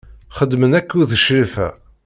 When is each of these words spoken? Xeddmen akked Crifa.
Xeddmen 0.37 0.75
akked 0.79 1.07
Crifa. 1.21 1.67